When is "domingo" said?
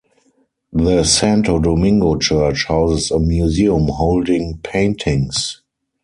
1.59-2.17